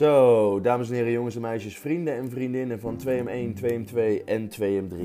[0.00, 4.96] Zo, dames en heren, jongens en meisjes, vrienden en vriendinnen van 2M1, 2M2 en 2M3.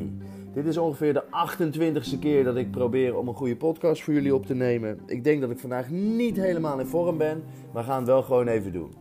[0.53, 4.35] Dit is ongeveer de 28ste keer dat ik probeer om een goede podcast voor jullie
[4.35, 4.99] op te nemen.
[5.05, 7.43] Ik denk dat ik vandaag niet helemaal in vorm ben,
[7.73, 8.93] maar gaan het wel gewoon even doen.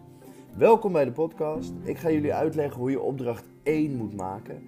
[0.57, 1.73] Welkom bij de podcast.
[1.83, 4.63] Ik ga jullie uitleggen hoe je opdracht 1 moet maken.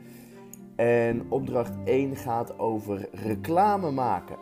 [0.76, 4.36] En opdracht 1 gaat over reclame maken.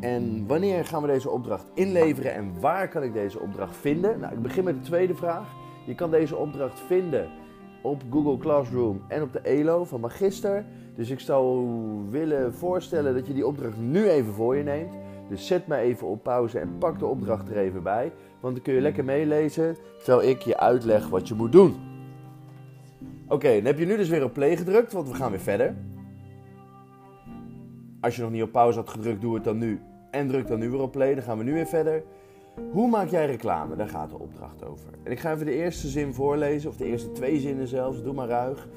[0.00, 4.20] En wanneer gaan we deze opdracht inleveren en waar kan ik deze opdracht vinden?
[4.20, 5.48] Nou, ik begin met de tweede vraag.
[5.86, 7.28] Je kan deze opdracht vinden
[7.82, 10.64] op Google Classroom en op de ELO van Magister.
[10.96, 11.66] Dus ik zou
[12.10, 14.92] willen voorstellen dat je die opdracht nu even voor je neemt.
[15.28, 18.12] Dus zet me even op pauze en pak de opdracht er even bij.
[18.40, 21.74] Want dan kun je lekker meelezen terwijl ik je uitleg wat je moet doen.
[23.28, 25.74] Oké, dan heb je nu dus weer op play gedrukt, want we gaan weer verder.
[28.04, 29.80] Als je nog niet op pauze had gedrukt, doe het dan nu.
[30.10, 32.02] En druk dan nu weer op play, dan gaan we nu weer verder.
[32.72, 33.76] Hoe maak jij reclame?
[33.76, 34.88] Daar gaat de opdracht over.
[35.02, 38.14] En ik ga even de eerste zin voorlezen, of de eerste twee zinnen zelfs, doe
[38.14, 38.68] maar ruig.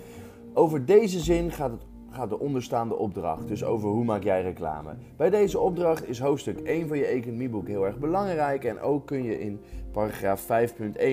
[0.54, 4.96] Over deze zin gaat, het, gaat de onderstaande opdracht, dus over hoe maak jij reclame.
[5.18, 9.24] Bij deze opdracht is hoofdstuk 1 van je economieboek heel erg belangrijk en ook kun
[9.24, 9.60] je in
[9.92, 11.06] paragraaf 5.1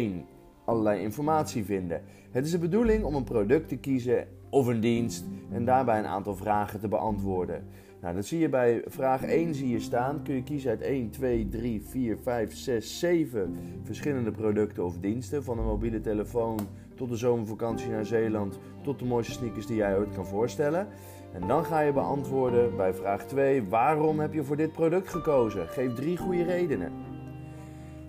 [0.65, 2.03] allerlei informatie vinden.
[2.31, 6.07] Het is de bedoeling om een product te kiezen of een dienst en daarbij een
[6.07, 7.65] aantal vragen te beantwoorden.
[8.05, 10.23] Nou, dat zie je bij vraag 1 zie je staan.
[10.23, 15.45] Kun je kiezen uit 1, 2, 3, 4, 5, 6, 7 verschillende producten of diensten.
[15.45, 16.59] Van een mobiele telefoon
[16.95, 20.87] tot de zomervakantie naar Zeeland tot de mooiste sneakers die jij ooit kan voorstellen.
[21.33, 25.69] En dan ga je beantwoorden bij vraag 2: waarom heb je voor dit product gekozen?
[25.69, 26.93] Geef drie goede redenen.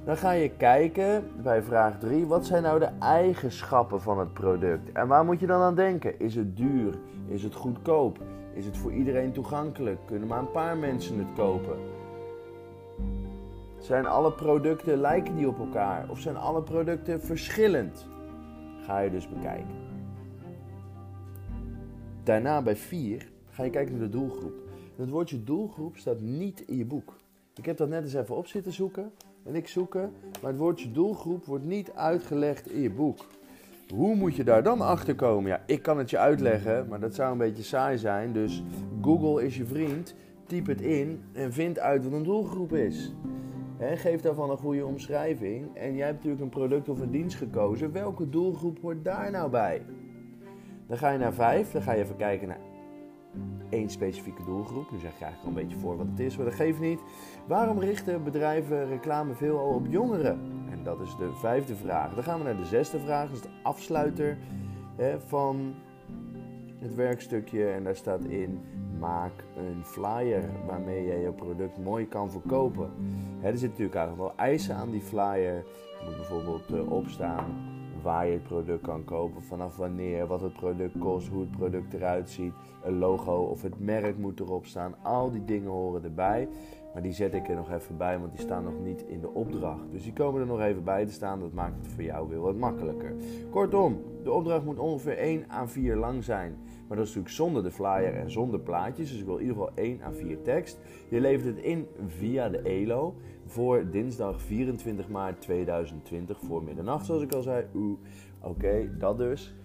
[0.05, 4.91] Dan ga je kijken bij vraag 3, wat zijn nou de eigenschappen van het product?
[4.91, 6.19] En waar moet je dan aan denken?
[6.19, 6.93] Is het duur?
[7.27, 8.19] Is het goedkoop?
[8.55, 9.99] Is het voor iedereen toegankelijk?
[10.05, 11.77] Kunnen maar een paar mensen het kopen?
[13.79, 16.09] Zijn alle producten, lijken die op elkaar?
[16.09, 18.05] Of zijn alle producten verschillend?
[18.85, 19.75] Ga je dus bekijken.
[22.23, 24.53] Daarna bij 4 ga je kijken naar de doelgroep.
[24.95, 27.13] het woordje doelgroep staat niet in je boek.
[27.55, 29.11] Ik heb dat net eens even op zitten zoeken
[29.44, 30.11] en ik zoeken,
[30.41, 33.25] maar het woordje doelgroep wordt niet uitgelegd in je boek.
[33.94, 35.50] Hoe moet je daar dan achter komen?
[35.50, 38.34] Ja, ik kan het je uitleggen, maar dat zou een beetje saai zijn.
[38.34, 38.63] Dus
[39.01, 40.16] Google is je vriend.
[40.47, 43.13] Typ het in en vind uit wat een doelgroep is.
[43.79, 45.75] geef daarvan een goede omschrijving.
[45.75, 47.91] En jij hebt natuurlijk een product of een dienst gekozen.
[47.91, 49.81] Welke doelgroep hoort daar nou bij?
[50.88, 51.72] Dan ga je naar 5.
[51.72, 52.59] Dan ga je even kijken naar
[53.69, 54.91] één specifieke doelgroep.
[54.91, 57.00] Nu zeg ik eigenlijk al een beetje voor wat het is, maar dat geeft niet.
[57.47, 60.40] Waarom richten bedrijven reclame veelal op jongeren?
[60.85, 62.13] Dat is de vijfde vraag.
[62.13, 64.38] Dan gaan we naar de zesde vraag, dat is de afsluiter
[64.96, 65.73] hè, van
[66.79, 67.68] het werkstukje.
[67.68, 68.59] En daar staat in:
[69.00, 72.91] maak een flyer waarmee je je product mooi kan verkopen.
[73.40, 75.56] Hè, er zitten natuurlijk eigenlijk wel eisen aan die flyer.
[75.56, 80.53] Er moet bijvoorbeeld uh, opstaan waar je het product kan kopen, vanaf wanneer, wat het
[80.53, 82.53] product kost, hoe het product eruit ziet,
[82.84, 84.95] een logo of het merk moet erop staan.
[85.03, 86.47] Al die dingen horen erbij.
[86.95, 89.29] Maar die zet ik er nog even bij, want die staan nog niet in de
[89.33, 89.91] opdracht.
[89.91, 91.39] Dus die komen er nog even bij te staan.
[91.39, 93.13] Dat maakt het voor jou weer wat makkelijker.
[93.50, 96.57] Kortom, de opdracht moet ongeveer 1 à 4 lang zijn.
[96.88, 99.09] Maar dat is natuurlijk zonder de flyer en zonder plaatjes.
[99.09, 100.79] Dus ik wil in ieder geval 1 à 4 tekst.
[101.09, 107.23] Je levert het in via de ELO voor dinsdag 24 maart 2020 voor middernacht, zoals
[107.23, 107.66] ik al zei.
[107.73, 107.97] Oeh,
[108.41, 109.56] oké, dat dus.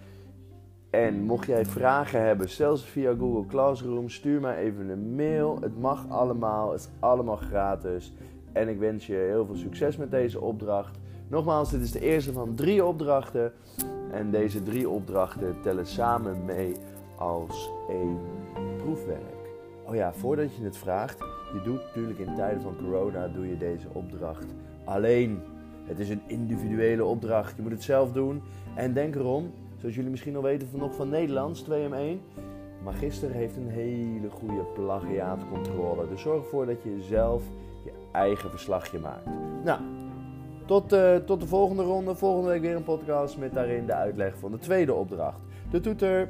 [0.91, 5.57] En mocht jij vragen hebben, stel ze via Google Classroom, stuur mij even een mail.
[5.61, 8.13] Het mag allemaal, het is allemaal gratis.
[8.51, 10.99] En ik wens je heel veel succes met deze opdracht.
[11.27, 13.53] Nogmaals, dit is de eerste van drie opdrachten.
[14.11, 16.75] En deze drie opdrachten tellen samen mee
[17.17, 18.19] als één
[18.77, 19.49] proefwerk.
[19.85, 21.19] Oh ja, voordat je het vraagt,
[21.53, 24.45] je doet natuurlijk in tijden van corona doe je deze opdracht
[24.83, 25.39] alleen.
[25.85, 27.55] Het is een individuele opdracht.
[27.55, 28.41] Je moet het zelf doen.
[28.75, 29.51] En denk erom,
[29.81, 32.39] zoals jullie misschien al weten nog van Nederlands 2M1.
[32.83, 36.07] Magister heeft een hele goede plagiaatcontrole.
[36.09, 37.43] Dus zorg ervoor dat je zelf
[37.83, 39.25] je eigen verslagje maakt.
[39.63, 39.79] Nou,
[40.65, 42.15] tot, uh, tot de volgende ronde.
[42.15, 45.39] Volgende week weer een podcast met daarin de uitleg van de tweede opdracht.
[45.71, 46.29] De toeter.